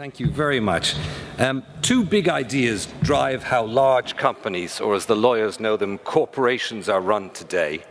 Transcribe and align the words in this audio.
Thank 0.00 0.18
you 0.18 0.30
very 0.30 0.60
much. 0.60 0.94
Um, 1.36 1.62
two 1.82 2.04
big 2.04 2.26
ideas 2.26 2.88
drive 3.02 3.42
how 3.42 3.66
large 3.66 4.16
companies, 4.16 4.80
or 4.80 4.94
as 4.94 5.04
the 5.04 5.14
lawyers 5.14 5.60
know 5.60 5.76
them, 5.76 5.98
corporations 5.98 6.88
are 6.88 7.02
run 7.02 7.28
today 7.28 7.84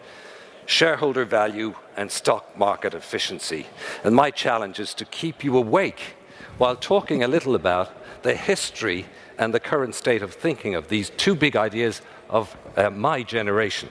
shareholder 0.66 1.24
value 1.24 1.76
and 1.96 2.12
stock 2.12 2.58
market 2.58 2.96
efficiency. 2.96 3.68
And 4.04 4.16
my 4.16 4.32
challenge 4.32 4.80
is 4.80 4.96
to 4.96 5.06
keep 5.06 5.44
you 5.44 5.56
awake 5.56 6.16
while 6.58 6.76
talking 6.76 7.22
a 7.22 7.28
little 7.28 7.54
about 7.54 7.92
the 8.24 8.34
history 8.34 9.06
and 9.38 9.54
the 9.54 9.60
current 9.60 9.94
state 9.94 10.24
of 10.24 10.34
thinking 10.34 10.74
of 10.74 10.88
these 10.88 11.12
two 11.12 11.36
big 11.36 11.56
ideas 11.56 12.02
of 12.28 12.58
uh, 12.76 12.90
my 12.90 13.22
generation. 13.22 13.88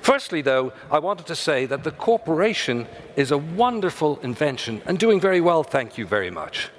Firstly, 0.00 0.42
though, 0.42 0.72
I 0.92 1.00
wanted 1.00 1.26
to 1.26 1.34
say 1.34 1.66
that 1.66 1.82
the 1.82 1.90
corporation 1.90 2.86
is 3.16 3.32
a 3.32 3.38
wonderful 3.38 4.20
invention 4.20 4.80
and 4.86 4.96
doing 4.96 5.18
very 5.18 5.40
well, 5.40 5.64
thank 5.64 5.98
you 5.98 6.06
very 6.06 6.30
much. 6.30 6.70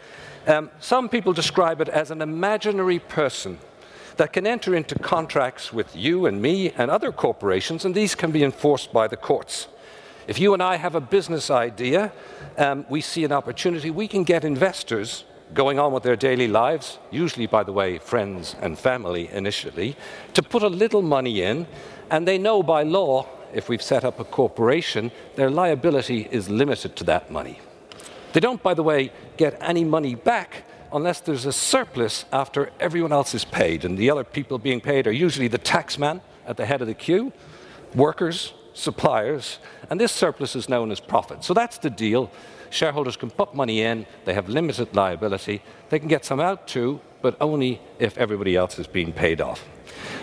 Um, 0.48 0.72
some 0.80 1.10
people 1.10 1.34
describe 1.34 1.82
it 1.82 1.90
as 1.90 2.10
an 2.10 2.22
imaginary 2.22 3.00
person 3.00 3.60
that 4.16 4.32
can 4.32 4.48
enter 4.48 4.74
into 4.74 4.98
contracts 4.98 5.74
with 5.74 5.94
you 5.94 6.26
and 6.26 6.42
me 6.42 6.72
and 6.72 6.90
other 6.90 7.12
corporations, 7.12 7.84
and 7.84 7.94
these 7.94 8.16
can 8.16 8.32
be 8.32 8.44
enforced 8.44 8.94
by 8.94 9.10
the 9.10 9.18
courts. 9.18 9.68
If 10.26 10.40
you 10.40 10.54
and 10.54 10.64
I 10.64 10.78
have 10.78 10.96
a 10.96 11.02
business 11.02 11.52
idea, 11.52 12.14
um, 12.58 12.86
we 12.90 13.02
see 13.02 13.26
an 13.26 13.34
opportunity, 13.34 13.92
we 13.92 14.08
can 14.08 14.24
get 14.24 14.46
investors 14.46 15.26
going 15.54 15.80
on 15.80 15.92
with 15.92 16.04
their 16.04 16.16
daily 16.16 16.48
lives, 16.48 16.98
usually, 17.12 17.46
by 17.46 17.64
the 17.64 17.74
way, 17.74 17.98
friends 17.98 18.56
and 18.62 18.80
family 18.80 19.30
initially, 19.32 19.98
to 20.34 20.42
put 20.42 20.64
a 20.64 20.68
little 20.70 21.02
money 21.02 21.42
in, 21.42 21.68
and 22.10 22.26
they 22.28 22.38
know 22.38 22.64
by 22.64 22.84
law, 22.84 23.28
if 23.54 23.68
we've 23.68 23.82
set 23.82 24.06
up 24.06 24.20
a 24.20 24.24
corporation, 24.24 25.12
their 25.36 25.50
liability 25.50 26.28
is 26.32 26.50
limited 26.50 26.96
to 26.96 27.04
that 27.04 27.30
money. 27.32 27.60
They 28.38 28.42
don't, 28.42 28.62
by 28.62 28.76
the 28.76 28.84
way, 28.84 29.12
get 29.36 29.58
any 29.62 29.84
money 29.84 30.14
back 30.14 30.64
unless 30.94 31.22
there's 31.22 31.48
a 31.48 31.52
surplus 31.52 32.24
after 32.32 32.70
everyone 32.80 33.12
else 33.12 33.34
is 33.34 33.44
paid. 33.44 33.84
And 33.84 33.98
the 33.98 34.12
other 34.12 34.24
people 34.24 34.60
being 34.60 34.80
paid 34.80 35.08
are 35.08 35.12
usually 35.12 35.48
the 35.48 35.58
taxman 35.58 36.22
at 36.46 36.56
the 36.56 36.68
head 36.68 36.80
of 36.82 36.88
the 36.88 36.94
queue, 36.94 37.34
workers, 37.96 38.54
suppliers, 38.78 39.60
and 39.90 40.00
this 40.00 40.12
surplus 40.12 40.56
is 40.56 40.70
known 40.70 40.92
as 40.92 41.00
profit. 41.00 41.44
So 41.44 41.54
that's 41.54 41.78
the 41.78 41.90
deal. 41.90 42.32
Shareholders 42.70 43.18
can 43.18 43.30
put 43.30 43.56
money 43.56 43.82
in, 43.82 44.06
they 44.26 44.34
have 44.34 44.50
limited 44.50 44.96
liability, 44.96 45.62
they 45.90 46.00
can 46.00 46.08
get 46.08 46.26
some 46.26 46.40
out 46.40 46.68
too, 46.68 47.00
but 47.22 47.36
only 47.42 47.82
if 48.00 48.18
everybody 48.18 48.56
else 48.56 48.78
is 48.78 48.88
being 48.88 49.12
paid 49.12 49.42
off. 49.42 49.66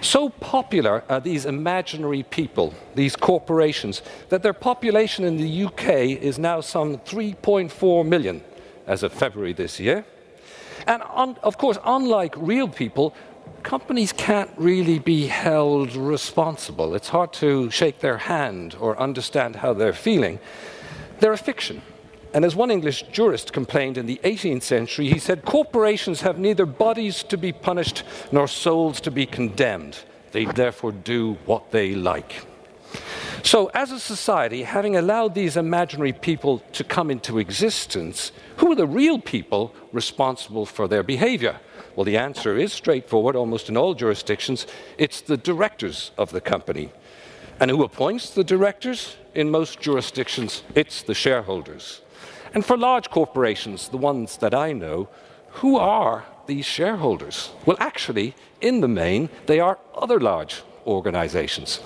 So 0.01 0.29
popular 0.29 1.03
are 1.09 1.21
these 1.21 1.47
imaginary 1.47 2.23
people, 2.23 2.75
these 2.95 3.17
corporations, 3.17 4.03
that 4.29 4.43
their 4.43 4.53
population 4.53 5.25
in 5.25 5.37
the 5.37 5.65
UK 5.65 5.89
is 6.23 6.39
now 6.39 6.61
some 6.61 6.99
3.4 6.99 8.07
million 8.07 8.43
as 8.87 9.03
of 9.03 9.13
February 9.13 9.55
this 9.55 9.81
year. 9.81 10.05
And 10.87 11.03
on, 11.03 11.37
of 11.43 11.57
course, 11.57 11.79
unlike 11.85 12.35
real 12.37 12.69
people, 12.69 13.15
companies 13.63 14.13
can't 14.13 14.51
really 14.57 14.99
be 14.99 15.27
held 15.27 15.97
responsible. 15.97 16.95
It's 16.95 17.09
hard 17.09 17.33
to 17.35 17.71
shake 17.71 18.01
their 18.01 18.19
hand 18.19 18.77
or 18.79 18.99
understand 18.99 19.57
how 19.57 19.73
they're 19.73 19.93
feeling. 19.93 20.39
They're 21.21 21.33
a 21.33 21.39
fiction. 21.39 21.83
And 22.35 22.45
as 22.45 22.57
one 22.57 22.71
English 22.71 23.03
jurist 23.13 23.53
complained 23.53 23.97
in 23.97 24.07
the 24.07 24.21
18th 24.25 24.63
century, 24.63 25.09
he 25.09 25.19
said, 25.19 25.45
Corporations 25.45 26.23
have 26.23 26.39
neither 26.39 26.67
bodies 26.67 27.23
to 27.25 27.37
be 27.37 27.53
punished 27.53 28.03
nor 28.33 28.49
souls 28.49 29.01
to 29.03 29.11
be 29.11 29.25
condemned. 29.25 29.99
They 30.33 30.45
therefore 30.45 30.93
do 30.93 31.39
what 31.47 31.71
they 31.71 31.95
like. 31.95 32.45
So, 33.45 33.71
as 33.75 33.93
a 33.93 34.01
society, 34.01 34.63
having 34.63 34.97
allowed 34.97 35.35
these 35.35 35.59
imaginary 35.59 36.15
people 36.15 36.61
to 36.73 36.83
come 36.83 37.11
into 37.11 37.39
existence, 37.39 38.33
who 38.57 38.73
are 38.73 38.75
the 38.75 38.87
real 38.87 39.19
people 39.19 39.75
responsible 39.93 40.65
for 40.65 40.89
their 40.89 41.03
behavior? 41.03 41.61
Well, 41.95 42.07
the 42.07 42.17
answer 42.17 42.57
is 42.57 42.73
straightforward 42.73 43.37
almost 43.37 43.69
in 43.69 43.77
all 43.77 43.93
jurisdictions 43.93 44.67
it's 44.97 45.21
the 45.21 45.37
directors 45.37 46.11
of 46.17 46.31
the 46.33 46.41
company. 46.41 46.91
And 47.61 47.71
who 47.71 47.85
appoints 47.85 48.31
the 48.31 48.45
directors? 48.45 49.17
In 49.35 49.51
most 49.51 49.79
jurisdictions, 49.79 50.63
it's 50.75 51.03
the 51.03 51.15
shareholders. 51.15 52.01
And 52.55 52.65
for 52.65 52.79
large 52.79 53.11
corporations, 53.11 53.89
the 53.89 53.99
ones 53.99 54.39
that 54.39 54.55
I 54.55 54.73
know, 54.73 55.11
who 55.61 55.77
are 55.77 56.25
these 56.47 56.65
shareholders? 56.65 57.51
Well, 57.67 57.77
actually, 57.79 58.37
in 58.63 58.81
the 58.81 58.89
main, 58.89 59.29
they 59.45 59.61
are 59.61 59.79
other 59.95 60.19
large 60.19 60.63
organizations. 60.87 61.81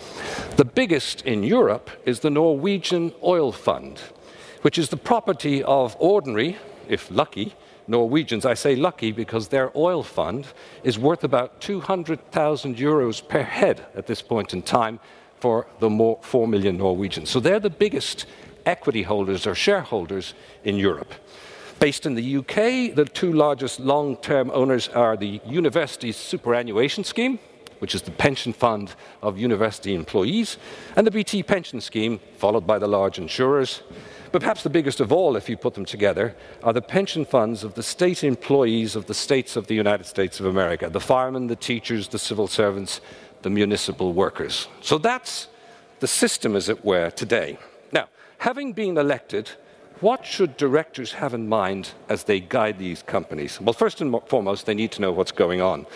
The 0.56 0.64
biggest 0.64 1.22
in 1.22 1.42
Europe 1.42 1.90
is 2.04 2.20
the 2.20 2.30
Norwegian 2.30 3.12
Oil 3.22 3.52
Fund, 3.52 4.00
which 4.62 4.78
is 4.78 4.88
the 4.88 4.96
property 4.96 5.62
of 5.62 5.96
ordinary, 5.98 6.56
if 6.88 7.10
lucky, 7.10 7.54
Norwegians. 7.88 8.44
I 8.44 8.54
say 8.54 8.76
lucky 8.76 9.12
because 9.12 9.48
their 9.48 9.76
oil 9.76 10.02
fund 10.02 10.46
is 10.84 10.98
worth 10.98 11.24
about 11.24 11.60
200,000 11.60 12.76
euros 12.76 13.26
per 13.26 13.42
head 13.42 13.86
at 13.96 14.06
this 14.06 14.22
point 14.22 14.52
in 14.52 14.62
time 14.62 15.00
for 15.40 15.66
the 15.80 15.88
more 15.88 16.18
4 16.22 16.46
million 16.46 16.76
Norwegians. 16.76 17.30
So 17.30 17.40
they're 17.40 17.60
the 17.60 17.70
biggest 17.70 18.26
equity 18.66 19.02
holders 19.02 19.46
or 19.46 19.54
shareholders 19.54 20.34
in 20.64 20.76
Europe. 20.76 21.14
Based 21.80 22.06
in 22.06 22.14
the 22.14 22.36
UK, 22.38 22.94
the 22.94 23.08
two 23.12 23.32
largest 23.32 23.80
long 23.80 24.16
term 24.16 24.50
owners 24.52 24.88
are 24.88 25.16
the 25.16 25.40
University 25.46 26.12
Superannuation 26.12 27.04
Scheme, 27.04 27.38
which 27.78 27.94
is 27.94 28.02
the 28.02 28.10
pension 28.10 28.52
fund 28.52 28.94
of 29.22 29.38
university 29.38 29.94
employees, 29.94 30.58
and 30.96 31.06
the 31.06 31.10
BT 31.10 31.42
Pension 31.42 31.80
Scheme, 31.80 32.20
followed 32.36 32.66
by 32.66 32.78
the 32.78 32.86
large 32.86 33.18
insurers. 33.18 33.82
But 34.30 34.42
perhaps 34.42 34.62
the 34.62 34.70
biggest 34.70 35.00
of 35.00 35.12
all, 35.12 35.36
if 35.36 35.48
you 35.48 35.56
put 35.56 35.74
them 35.74 35.84
together, 35.84 36.36
are 36.62 36.72
the 36.72 36.82
pension 36.82 37.24
funds 37.24 37.64
of 37.64 37.74
the 37.74 37.82
state 37.82 38.22
employees 38.24 38.94
of 38.94 39.06
the 39.06 39.14
states 39.14 39.56
of 39.56 39.66
the 39.66 39.74
United 39.74 40.04
States 40.04 40.38
of 40.40 40.46
America 40.46 40.90
the 40.90 41.00
firemen, 41.00 41.46
the 41.46 41.56
teachers, 41.56 42.08
the 42.08 42.18
civil 42.18 42.46
servants, 42.46 43.00
the 43.42 43.50
municipal 43.50 44.12
workers. 44.12 44.68
So 44.80 44.98
that's 44.98 45.48
the 46.00 46.06
system, 46.06 46.56
as 46.56 46.68
it 46.68 46.84
were, 46.84 47.10
today. 47.10 47.58
Now, 47.92 48.08
having 48.38 48.72
been 48.72 48.98
elected, 48.98 49.50
what 50.00 50.24
should 50.24 50.56
directors 50.56 51.12
have 51.12 51.34
in 51.34 51.48
mind 51.48 51.92
as 52.08 52.24
they 52.24 52.40
guide 52.40 52.78
these 52.78 53.02
companies? 53.02 53.60
Well, 53.60 53.72
first 53.72 54.00
and 54.00 54.14
foremost, 54.26 54.66
they 54.66 54.74
need 54.74 54.92
to 54.92 55.00
know 55.00 55.12
what's 55.12 55.32
going 55.32 55.60
on. 55.60 55.86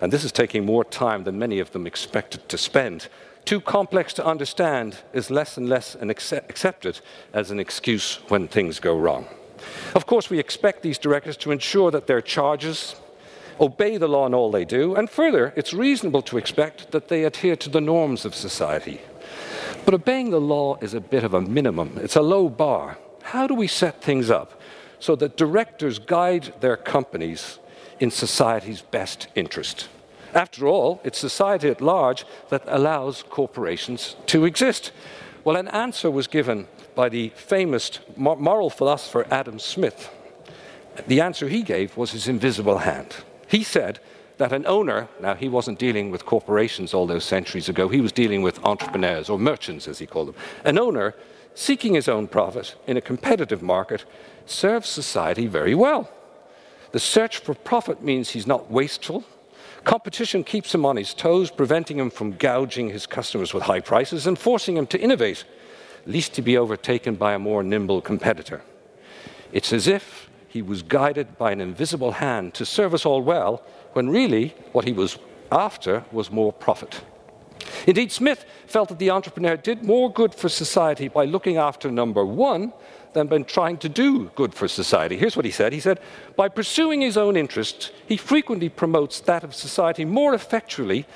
And 0.00 0.12
this 0.12 0.24
is 0.24 0.32
taking 0.32 0.64
more 0.64 0.84
time 0.84 1.24
than 1.24 1.38
many 1.38 1.58
of 1.58 1.72
them 1.72 1.86
expected 1.86 2.48
to 2.48 2.58
spend. 2.58 3.08
Too 3.44 3.60
complex 3.60 4.12
to 4.14 4.26
understand 4.26 4.98
is 5.12 5.30
less 5.30 5.56
and 5.56 5.68
less 5.68 5.96
accepted 6.00 7.00
as 7.32 7.50
an 7.50 7.58
excuse 7.58 8.20
when 8.28 8.46
things 8.46 8.78
go 8.78 8.96
wrong. 8.96 9.26
Of 9.94 10.06
course, 10.06 10.30
we 10.30 10.38
expect 10.38 10.82
these 10.82 10.98
directors 10.98 11.36
to 11.38 11.50
ensure 11.50 11.90
that 11.90 12.06
their 12.06 12.20
charges 12.20 12.94
obey 13.60 13.96
the 13.96 14.06
law 14.06 14.26
in 14.26 14.34
all 14.34 14.52
they 14.52 14.64
do, 14.64 14.94
and 14.94 15.10
further, 15.10 15.52
it's 15.56 15.74
reasonable 15.74 16.22
to 16.22 16.38
expect 16.38 16.92
that 16.92 17.08
they 17.08 17.24
adhere 17.24 17.56
to 17.56 17.68
the 17.68 17.80
norms 17.80 18.24
of 18.24 18.34
society. 18.34 19.00
But 19.84 19.94
obeying 19.94 20.30
the 20.30 20.40
law 20.40 20.76
is 20.80 20.94
a 20.94 21.00
bit 21.00 21.24
of 21.24 21.34
a 21.34 21.40
minimum, 21.40 21.98
it's 22.00 22.16
a 22.16 22.22
low 22.22 22.48
bar. 22.48 22.98
How 23.32 23.46
do 23.46 23.52
we 23.52 23.66
set 23.66 24.02
things 24.02 24.30
up 24.30 24.58
so 25.00 25.14
that 25.16 25.36
directors 25.36 25.98
guide 25.98 26.54
their 26.60 26.78
companies 26.78 27.58
in 28.00 28.10
society's 28.10 28.80
best 28.80 29.28
interest? 29.34 29.88
After 30.32 30.66
all, 30.66 31.02
it's 31.04 31.18
society 31.18 31.68
at 31.68 31.82
large 31.82 32.24
that 32.48 32.62
allows 32.66 33.22
corporations 33.22 34.16
to 34.26 34.46
exist. 34.46 34.92
Well, 35.44 35.56
an 35.56 35.68
answer 35.68 36.10
was 36.10 36.26
given 36.26 36.68
by 36.94 37.10
the 37.10 37.28
famous 37.36 37.98
moral 38.16 38.70
philosopher 38.70 39.26
Adam 39.30 39.58
Smith. 39.58 40.10
The 41.06 41.20
answer 41.20 41.48
he 41.48 41.62
gave 41.62 41.98
was 41.98 42.12
his 42.12 42.28
invisible 42.28 42.78
hand. 42.78 43.14
He 43.46 43.62
said, 43.62 44.00
that 44.38 44.52
an 44.52 44.66
owner, 44.66 45.08
now 45.20 45.34
he 45.34 45.48
wasn't 45.48 45.78
dealing 45.78 46.10
with 46.10 46.24
corporations 46.24 46.94
all 46.94 47.06
those 47.06 47.24
centuries 47.24 47.68
ago, 47.68 47.88
he 47.88 48.00
was 48.00 48.12
dealing 48.12 48.40
with 48.40 48.64
entrepreneurs 48.64 49.28
or 49.28 49.38
merchants, 49.38 49.86
as 49.86 49.98
he 49.98 50.06
called 50.06 50.28
them. 50.28 50.34
An 50.64 50.78
owner 50.78 51.14
seeking 51.58 51.94
his 51.94 52.06
own 52.08 52.28
profit 52.28 52.76
in 52.86 52.96
a 52.96 53.00
competitive 53.00 53.62
market 53.62 54.04
serves 54.46 54.88
society 54.88 55.48
very 55.48 55.74
well. 55.74 56.08
The 56.92 57.00
search 57.00 57.38
for 57.38 57.52
profit 57.52 58.00
means 58.00 58.30
he's 58.30 58.46
not 58.46 58.70
wasteful. 58.70 59.24
Competition 59.82 60.44
keeps 60.44 60.72
him 60.72 60.86
on 60.86 60.96
his 60.96 61.12
toes, 61.12 61.50
preventing 61.50 61.98
him 61.98 62.10
from 62.10 62.34
gouging 62.34 62.90
his 62.90 63.08
customers 63.08 63.52
with 63.52 63.64
high 63.64 63.80
prices 63.80 64.24
and 64.24 64.38
forcing 64.38 64.76
him 64.76 64.86
to 64.86 65.00
innovate, 65.00 65.44
lest 66.06 66.36
he 66.36 66.42
be 66.42 66.56
overtaken 66.56 67.16
by 67.16 67.34
a 67.34 67.40
more 67.40 67.64
nimble 67.64 68.00
competitor. 68.00 68.62
It's 69.52 69.72
as 69.72 69.88
if 69.88 70.30
he 70.46 70.62
was 70.62 70.82
guided 70.82 71.36
by 71.38 71.50
an 71.50 71.60
invisible 71.60 72.12
hand 72.12 72.54
to 72.54 72.64
serve 72.64 72.94
us 72.94 73.04
all 73.04 73.20
well 73.20 73.64
when 73.94 74.08
really 74.08 74.54
what 74.70 74.84
he 74.84 74.92
was 74.92 75.18
after 75.50 76.04
was 76.12 76.30
more 76.30 76.52
profit. 76.52 77.02
Indeed, 77.86 78.12
Smith 78.12 78.44
felt 78.66 78.88
that 78.88 78.98
the 78.98 79.10
entrepreneur 79.10 79.56
did 79.56 79.82
more 79.82 80.12
good 80.12 80.34
for 80.34 80.48
society 80.48 81.08
by 81.08 81.24
looking 81.24 81.56
after 81.56 81.90
number 81.90 82.24
one 82.24 82.72
than 83.12 83.26
by 83.26 83.38
trying 83.42 83.78
to 83.78 83.88
do 83.88 84.30
good 84.34 84.54
for 84.54 84.68
society. 84.68 85.16
Here's 85.16 85.36
what 85.36 85.44
he 85.44 85.50
said 85.50 85.72
He 85.72 85.80
said, 85.80 86.00
By 86.36 86.48
pursuing 86.48 87.00
his 87.00 87.16
own 87.16 87.36
interests, 87.36 87.90
he 88.06 88.16
frequently 88.16 88.68
promotes 88.68 89.20
that 89.20 89.44
of 89.44 89.54
society 89.54 90.04
more 90.04 90.34
effectually 90.34 91.06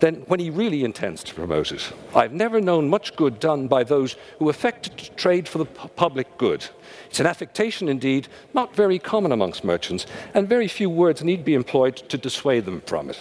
than 0.00 0.16
when 0.26 0.38
he 0.38 0.50
really 0.50 0.84
intends 0.84 1.24
to 1.24 1.34
promote 1.34 1.72
it. 1.72 1.92
I've 2.14 2.32
never 2.32 2.60
known 2.60 2.88
much 2.88 3.16
good 3.16 3.40
done 3.40 3.66
by 3.66 3.82
those 3.84 4.16
who 4.38 4.48
affect 4.48 4.96
to 4.96 5.10
trade 5.12 5.48
for 5.48 5.58
the 5.58 5.64
public 5.64 6.38
good. 6.38 6.64
It's 7.10 7.20
an 7.20 7.26
affectation 7.26 7.88
indeed, 7.88 8.28
not 8.54 8.76
very 8.76 8.98
common 8.98 9.32
amongst 9.32 9.64
merchants, 9.64 10.06
and 10.34 10.48
very 10.48 10.68
few 10.68 10.88
words 10.88 11.24
need 11.24 11.44
be 11.44 11.54
employed 11.54 11.96
to 11.96 12.18
dissuade 12.18 12.64
them 12.64 12.80
from 12.82 13.10
it. 13.10 13.18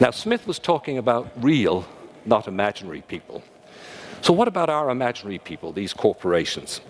Now, 0.00 0.10
Smith 0.10 0.46
was 0.46 0.58
talking 0.58 0.98
about 0.98 1.30
real, 1.36 1.86
not 2.24 2.48
imaginary 2.48 3.02
people. 3.02 3.42
So, 4.24 4.32
what 4.32 4.48
about 4.48 4.70
our 4.70 4.88
imaginary 4.88 5.38
people, 5.38 5.70
these 5.72 5.92
corporations? 5.92 6.80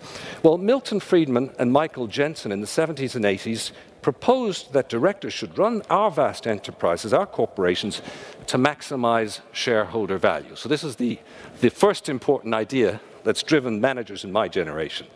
Well, 0.41 0.57
Milton 0.57 1.01
Friedman 1.01 1.53
and 1.59 1.69
Michael 1.69 2.07
Jensen 2.07 2.51
in 2.53 2.61
the 2.61 2.67
70s 2.67 3.13
and 3.13 3.25
80s 3.25 3.71
proposed 4.01 4.71
that 4.71 4.87
directors 4.87 5.33
should 5.33 5.57
run 5.57 5.81
our 5.89 6.09
vast 6.09 6.47
enterprises, 6.47 7.11
our 7.11 7.25
corporations, 7.25 8.01
to 8.47 8.57
maximize 8.57 9.41
shareholder 9.51 10.17
value. 10.17 10.55
So, 10.55 10.69
this 10.69 10.83
is 10.83 10.95
the, 10.95 11.19
the 11.59 11.69
first 11.69 12.07
important 12.07 12.53
idea 12.53 13.01
that's 13.25 13.43
driven 13.43 13.81
managers 13.81 14.23
in 14.23 14.31
my 14.31 14.47
generation. 14.47 15.07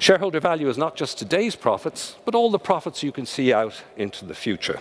Shareholder 0.00 0.40
value 0.40 0.68
is 0.68 0.76
not 0.76 0.96
just 0.96 1.18
today's 1.18 1.54
profits, 1.54 2.16
but 2.24 2.34
all 2.34 2.50
the 2.50 2.58
profits 2.58 3.04
you 3.04 3.12
can 3.12 3.26
see 3.26 3.52
out 3.52 3.80
into 3.96 4.24
the 4.24 4.34
future. 4.34 4.80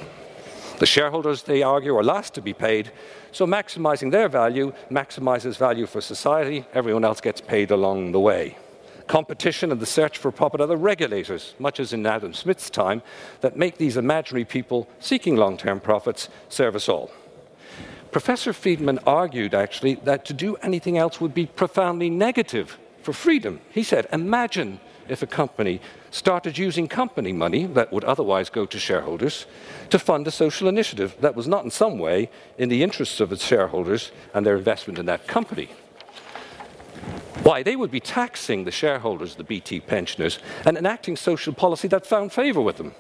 The 0.83 0.87
shareholders, 0.87 1.43
they 1.43 1.63
argue, 1.63 1.95
are 1.95 2.03
last 2.03 2.33
to 2.33 2.41
be 2.41 2.51
paid, 2.51 2.91
so 3.31 3.47
maximizing 3.47 4.11
their 4.11 4.27
value 4.27 4.73
maximizes 4.91 5.55
value 5.55 5.85
for 5.85 6.01
society. 6.01 6.65
Everyone 6.73 7.05
else 7.05 7.21
gets 7.21 7.39
paid 7.39 7.71
along 7.71 8.11
the 8.11 8.19
way. 8.19 8.57
Competition 9.07 9.71
and 9.71 9.79
the 9.79 9.85
search 9.85 10.17
for 10.17 10.29
profit 10.29 10.59
are 10.59 10.67
the 10.67 10.75
regulators, 10.75 11.55
much 11.57 11.79
as 11.79 11.93
in 11.93 12.05
Adam 12.05 12.33
Smith's 12.33 12.69
time, 12.69 13.01
that 13.39 13.55
make 13.55 13.77
these 13.77 13.95
imaginary 13.95 14.43
people 14.43 14.89
seeking 14.99 15.37
long 15.37 15.55
term 15.55 15.79
profits 15.79 16.27
serve 16.49 16.75
us 16.75 16.89
all. 16.89 17.09
Professor 18.11 18.51
Friedman 18.51 18.99
argued 19.07 19.53
actually 19.53 19.95
that 20.03 20.25
to 20.25 20.33
do 20.33 20.57
anything 20.57 20.97
else 20.97 21.21
would 21.21 21.33
be 21.33 21.45
profoundly 21.45 22.09
negative 22.09 22.77
for 23.01 23.13
freedom. 23.13 23.61
He 23.69 23.83
said, 23.83 24.05
Imagine 24.11 24.81
if 25.07 25.21
a 25.21 25.27
company 25.27 25.81
started 26.11 26.57
using 26.57 26.87
company 26.87 27.33
money 27.33 27.65
that 27.65 27.91
would 27.91 28.03
otherwise 28.03 28.49
go 28.49 28.65
to 28.65 28.79
shareholders 28.79 29.45
to 29.89 29.99
fund 29.99 30.27
a 30.27 30.31
social 30.31 30.67
initiative 30.67 31.15
that 31.19 31.35
was 31.35 31.47
not 31.47 31.63
in 31.63 31.71
some 31.71 31.97
way 31.97 32.29
in 32.57 32.69
the 32.69 32.83
interests 32.83 33.19
of 33.19 33.31
its 33.31 33.43
shareholders 33.43 34.11
and 34.33 34.45
their 34.45 34.57
investment 34.57 34.99
in 34.99 35.05
that 35.05 35.27
company. 35.27 35.69
Why, 37.43 37.61
they 37.63 37.75
would 37.75 37.91
be 37.91 37.99
taxing 37.99 38.63
the 38.63 38.71
shareholders, 38.71 39.35
the 39.35 39.43
BT 39.43 39.81
pensioners, 39.81 40.39
and 40.65 40.77
enacting 40.77 41.17
social 41.17 41.53
policy 41.53 41.87
that 41.89 42.05
found 42.05 42.31
favour 42.31 42.61
with 42.61 42.77
them. 42.77 42.93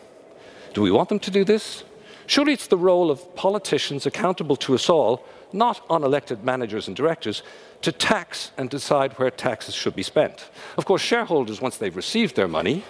Do 0.73 0.81
we 0.81 0.91
want 0.91 1.09
them 1.09 1.19
to 1.19 1.31
do 1.31 1.45
this? 1.45 1.83
Surely 2.25 2.53
it's 2.53 2.67
the 2.67 2.77
role 2.77 3.11
of 3.11 3.35
politicians 3.35 4.05
accountable 4.05 4.55
to 4.57 4.73
us 4.75 4.89
all, 4.89 5.25
not 5.53 5.87
unelected 5.87 6.43
managers 6.43 6.87
and 6.87 6.95
directors, 6.95 7.43
to 7.81 7.91
tax 7.91 8.51
and 8.57 8.69
decide 8.69 9.13
where 9.13 9.29
taxes 9.29 9.75
should 9.75 9.95
be 9.95 10.03
spent. 10.03 10.49
Of 10.77 10.85
course, 10.85 11.01
shareholders, 11.01 11.61
once 11.61 11.77
they've 11.77 11.95
received 11.95 12.35
their 12.35 12.47
money, 12.47 12.83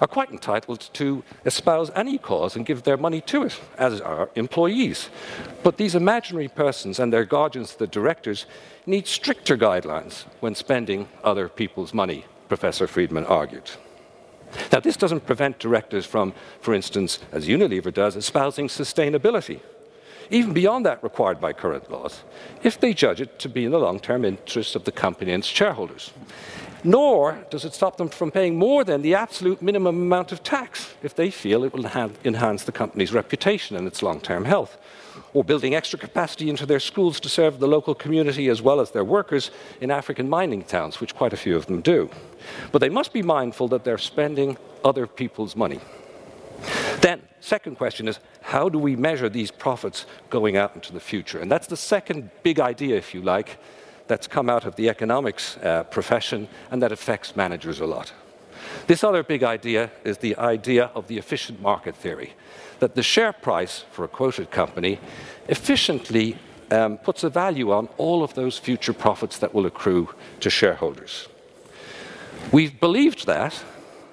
are 0.00 0.08
quite 0.08 0.30
entitled 0.30 0.90
to 0.94 1.22
espouse 1.44 1.90
any 1.94 2.18
cause 2.18 2.56
and 2.56 2.66
give 2.66 2.82
their 2.82 2.96
money 2.96 3.20
to 3.20 3.44
it, 3.44 3.60
as 3.78 4.00
are 4.00 4.30
employees. 4.34 5.08
But 5.62 5.76
these 5.76 5.94
imaginary 5.94 6.48
persons 6.48 6.98
and 6.98 7.12
their 7.12 7.24
guardians, 7.24 7.76
the 7.76 7.86
directors, 7.86 8.46
need 8.84 9.06
stricter 9.06 9.56
guidelines 9.56 10.24
when 10.40 10.56
spending 10.56 11.08
other 11.22 11.48
people's 11.48 11.94
money, 11.94 12.24
Professor 12.48 12.88
Friedman 12.88 13.26
argued. 13.26 13.70
Now, 14.72 14.80
this 14.80 14.96
doesn't 14.96 15.24
prevent 15.24 15.60
directors 15.60 16.04
from, 16.04 16.34
for 16.60 16.74
instance, 16.74 17.20
as 17.30 17.46
Unilever 17.46 17.94
does, 17.94 18.16
espousing 18.16 18.66
sustainability, 18.66 19.60
even 20.32 20.52
beyond 20.52 20.86
that 20.86 21.02
required 21.02 21.40
by 21.40 21.52
current 21.52 21.90
laws, 21.90 22.22
if 22.62 22.80
they 22.80 22.94
judge 22.94 23.20
it 23.20 23.38
to 23.38 23.48
be 23.48 23.64
in 23.64 23.70
the 23.70 23.78
long 23.78 24.00
term 24.00 24.24
interests 24.24 24.74
of 24.74 24.84
the 24.84 24.92
company 24.92 25.32
and 25.32 25.42
its 25.42 25.48
shareholders. 25.48 26.12
Nor 26.84 27.38
does 27.50 27.64
it 27.64 27.74
stop 27.74 27.96
them 27.96 28.08
from 28.08 28.32
paying 28.32 28.58
more 28.58 28.82
than 28.82 29.02
the 29.02 29.14
absolute 29.14 29.62
minimum 29.62 30.02
amount 30.02 30.32
of 30.32 30.42
tax 30.42 30.94
if 31.02 31.14
they 31.14 31.30
feel 31.30 31.62
it 31.62 31.72
will 31.72 31.86
enhance 32.24 32.64
the 32.64 32.72
company's 32.72 33.12
reputation 33.12 33.76
and 33.76 33.86
its 33.86 34.02
long 34.02 34.20
term 34.20 34.44
health 34.44 34.78
or 35.34 35.44
building 35.44 35.74
extra 35.74 35.98
capacity 35.98 36.50
into 36.50 36.66
their 36.66 36.80
schools 36.80 37.20
to 37.20 37.28
serve 37.28 37.60
the 37.60 37.68
local 37.68 37.94
community 37.94 38.48
as 38.48 38.60
well 38.62 38.80
as 38.80 38.90
their 38.90 39.04
workers 39.04 39.50
in 39.80 39.90
African 39.90 40.28
mining 40.28 40.62
towns, 40.62 41.00
which 41.00 41.14
quite 41.14 41.32
a 41.32 41.36
few 41.36 41.56
of 41.56 41.66
them 41.66 41.80
do. 41.82 42.10
But 42.72 42.80
they 42.80 42.88
must 42.88 43.12
be 43.12 43.22
mindful 43.22 43.68
that 43.68 43.84
they're 43.84 43.98
spending 43.98 44.56
other 44.84 45.06
people's 45.06 45.54
money. 45.54 45.80
Then, 47.00 47.22
second 47.40 47.76
question 47.76 48.08
is 48.08 48.20
how 48.40 48.68
do 48.68 48.78
we 48.78 48.96
measure 48.96 49.28
these 49.28 49.50
profits 49.50 50.06
going 50.30 50.56
out 50.56 50.74
into 50.74 50.92
the 50.92 51.00
future? 51.00 51.40
And 51.40 51.50
that's 51.50 51.66
the 51.66 51.76
second 51.76 52.30
big 52.42 52.60
idea, 52.60 52.96
if 52.96 53.14
you 53.14 53.22
like, 53.22 53.58
that's 54.08 54.26
come 54.26 54.50
out 54.50 54.66
of 54.66 54.76
the 54.76 54.88
economics 54.88 55.56
uh, 55.58 55.84
profession 55.84 56.48
and 56.70 56.82
that 56.82 56.92
affects 56.92 57.36
managers 57.36 57.80
a 57.80 57.86
lot. 57.86 58.12
This 58.86 59.04
other 59.04 59.22
big 59.22 59.42
idea 59.42 59.90
is 60.04 60.18
the 60.18 60.36
idea 60.36 60.90
of 60.94 61.08
the 61.08 61.18
efficient 61.18 61.60
market 61.60 61.96
theory 61.96 62.32
that 62.78 62.94
the 62.94 63.02
share 63.02 63.32
price 63.32 63.84
for 63.92 64.04
a 64.04 64.08
quoted 64.08 64.50
company 64.50 64.98
efficiently 65.48 66.36
um, 66.72 66.98
puts 66.98 67.22
a 67.22 67.30
value 67.30 67.70
on 67.70 67.88
all 67.96 68.24
of 68.24 68.34
those 68.34 68.58
future 68.58 68.92
profits 68.92 69.38
that 69.38 69.54
will 69.54 69.66
accrue 69.66 70.08
to 70.40 70.50
shareholders. 70.50 71.28
We've 72.50 72.80
believed 72.80 73.26
that, 73.26 73.62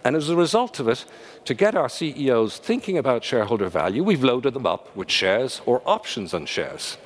and 0.09 0.15
as 0.15 0.27
a 0.27 0.35
result 0.35 0.79
of 0.79 0.87
it, 0.87 1.05
to 1.45 1.53
get 1.53 1.75
our 1.75 1.87
CEOs 1.87 2.57
thinking 2.57 2.97
about 2.97 3.23
shareholder 3.23 3.69
value, 3.69 4.03
we've 4.03 4.23
loaded 4.23 4.55
them 4.55 4.65
up 4.65 4.89
with 4.95 5.11
shares 5.11 5.61
or 5.67 5.83
options 5.85 6.33
on 6.33 6.47
shares. 6.47 6.97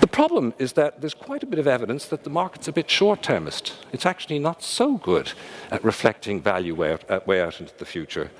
The 0.00 0.06
problem 0.06 0.54
is 0.58 0.72
that 0.72 1.02
there's 1.02 1.12
quite 1.12 1.42
a 1.42 1.46
bit 1.46 1.58
of 1.58 1.66
evidence 1.66 2.06
that 2.06 2.24
the 2.24 2.30
market's 2.30 2.66
a 2.66 2.72
bit 2.72 2.88
short 2.88 3.22
termist. 3.22 3.74
It's 3.92 4.06
actually 4.06 4.38
not 4.38 4.62
so 4.62 4.96
good 4.96 5.32
at 5.70 5.84
reflecting 5.84 6.40
value 6.40 6.74
way 6.74 6.94
out, 6.94 7.10
uh, 7.10 7.20
way 7.26 7.42
out 7.42 7.60
into 7.60 7.76
the 7.76 7.84
future. 7.84 8.30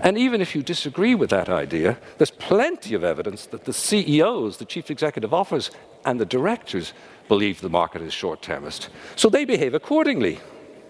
And 0.00 0.18
even 0.18 0.40
if 0.40 0.56
you 0.56 0.64
disagree 0.64 1.14
with 1.14 1.30
that 1.30 1.48
idea, 1.48 1.98
there's 2.18 2.32
plenty 2.32 2.92
of 2.94 3.04
evidence 3.04 3.46
that 3.46 3.66
the 3.66 3.72
CEOs, 3.72 4.56
the 4.56 4.64
chief 4.64 4.90
executive 4.90 5.32
officers, 5.32 5.70
and 6.04 6.18
the 6.18 6.26
directors 6.26 6.92
believe 7.28 7.60
the 7.60 7.68
market 7.68 8.02
is 8.02 8.12
short 8.12 8.42
termist. 8.42 8.88
So 9.14 9.28
they 9.28 9.44
behave 9.44 9.74
accordingly. 9.74 10.40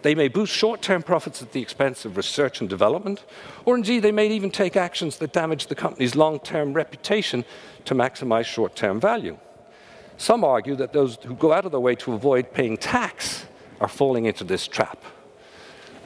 They 0.07 0.15
may 0.15 0.29
boost 0.29 0.55
short 0.55 0.83
term 0.83 1.03
profits 1.03 1.43
at 1.43 1.51
the 1.51 1.61
expense 1.61 2.05
of 2.05 2.17
research 2.17 2.61
and 2.61 2.71
development, 2.71 3.25
or 3.65 3.75
indeed 3.75 4.05
they 4.05 4.13
may 4.13 4.29
even 4.29 4.53
take 4.53 4.77
actions 4.77 5.17
that 5.17 5.33
damage 5.33 5.67
the 5.67 5.75
company's 5.75 6.15
long 6.15 6.39
term 6.39 6.75
reputation 6.75 7.45
to 7.87 7.93
maximize 7.93 8.45
short 8.45 8.77
term 8.77 9.01
value. 9.01 9.37
Some 10.17 10.45
argue 10.45 10.77
that 10.77 10.93
those 10.93 11.17
who 11.25 11.35
go 11.35 11.53
out 11.53 11.65
of 11.65 11.73
their 11.73 11.81
way 11.81 11.97
to 11.97 12.13
avoid 12.13 12.53
paying 12.53 12.77
tax 12.77 13.47
are 13.81 13.89
falling 13.89 14.27
into 14.27 14.45
this 14.45 14.69
trap, 14.69 15.03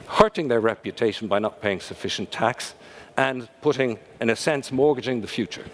hurting 0.07 0.47
their 0.47 0.61
reputation 0.61 1.27
by 1.27 1.37
not 1.37 1.61
paying 1.61 1.79
sufficient 1.79 2.31
tax 2.31 2.73
and 3.17 3.47
putting, 3.61 3.99
in 4.19 4.31
a 4.31 4.35
sense, 4.35 4.71
mortgaging 4.71 5.21
the 5.21 5.27
future. 5.27 5.65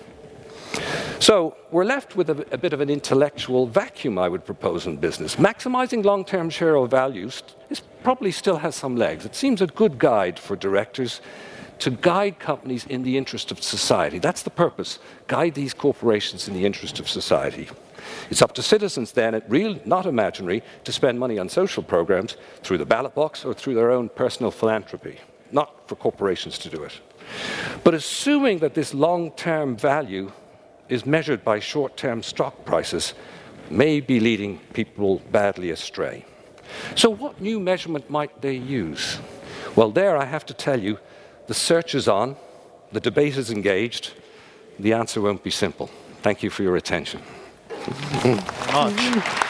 So 1.20 1.58
we're 1.72 1.86
left 1.86 2.16
with 2.16 2.30
a, 2.30 2.46
a, 2.54 2.58
bit 2.58 2.74
of 2.74 2.82
an 2.82 2.90
intellectual 2.90 3.66
vacuum, 3.66 4.20
I 4.20 4.30
would 4.30 4.46
propose, 4.46 4.86
in 4.86 4.98
business. 4.98 5.36
Maximizing 5.38 6.06
long-term 6.06 6.50
shareholder 6.50 6.90
values 6.90 7.42
is, 7.70 7.82
probably 8.04 8.32
still 8.32 8.58
has 8.58 8.76
some 8.76 8.96
legs. 8.96 9.26
It 9.26 9.36
seems 9.36 9.62
a 9.62 9.68
good 9.68 9.98
guide 9.98 10.40
for 10.40 10.56
directors 10.56 11.20
to 11.80 11.90
guide 11.90 12.40
companies 12.40 12.86
in 12.86 13.04
the 13.04 13.18
interest 13.18 13.52
of 13.52 13.62
society. 13.62 14.20
That's 14.20 14.44
the 14.44 14.50
purpose. 14.50 15.00
Guide 15.28 15.56
these 15.56 15.74
corporations 15.74 16.48
in 16.48 16.54
the 16.54 16.66
interest 16.66 17.00
of 17.00 17.10
society. 17.10 17.68
It's 18.30 18.42
up 18.42 18.54
to 18.54 18.62
citizens 18.62 19.12
then, 19.12 19.36
at 19.36 19.50
real, 19.50 19.80
not 19.86 20.06
imaginary, 20.06 20.64
to 20.86 20.92
spend 20.92 21.20
money 21.20 21.38
on 21.38 21.50
social 21.50 21.84
programs 21.84 22.38
through 22.64 22.78
the 22.78 22.86
ballot 22.86 23.16
box 23.16 23.44
or 23.44 23.54
through 23.54 23.76
their 23.76 23.92
own 23.92 24.10
personal 24.10 24.52
philanthropy, 24.52 25.20
not 25.52 25.88
for 25.90 25.96
corporations 25.96 26.58
to 26.60 26.70
do 26.70 26.84
it. 26.84 27.00
But 27.84 27.94
assuming 27.94 28.60
that 28.60 28.74
this 28.74 28.94
long 28.94 29.32
term 29.32 29.76
value 29.76 30.32
is 30.90 31.06
measured 31.06 31.44
by 31.44 31.60
short 31.60 31.98
term 31.98 32.24
stock 32.24 32.66
prices 32.66 33.14
may 33.70 34.00
be 34.00 34.20
leading 34.20 34.60
people 34.74 35.22
badly 35.32 35.72
astray. 35.72 36.26
So, 36.96 37.10
what 37.10 37.42
new 37.42 37.60
measurement 37.60 38.10
might 38.10 38.42
they 38.42 38.56
use? 38.56 39.20
Well, 39.76 39.92
there 39.92 40.18
I 40.18 40.26
have 40.26 40.46
to 40.48 40.54
tell 40.54 40.80
you 40.80 41.00
the 41.48 41.54
search 41.54 41.96
is 41.96 42.08
on, 42.08 42.36
the 42.92 43.00
debate 43.00 43.38
is 43.38 43.52
engaged, 43.52 44.14
the 44.80 44.94
answer 44.94 45.22
won't 45.22 45.44
be 45.44 45.52
simple. 45.52 45.90
Thank 46.22 46.44
you 46.44 46.50
for 46.50 46.64
your 46.64 46.76
attention. 46.76 47.22
much. 48.24 49.47